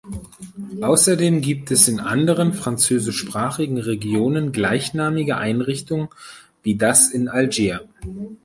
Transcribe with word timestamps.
Außerdem 0.81 1.41
gibt 1.41 1.69
es 1.69 1.87
in 1.87 1.99
anderen 1.99 2.53
französischsprachigen 2.53 3.77
Regionen 3.77 4.51
gleichnamige 4.51 5.37
Einrichtungen, 5.37 6.07
wie 6.63 6.75
das 6.75 7.11
in 7.11 7.27
Algier. 7.27 7.87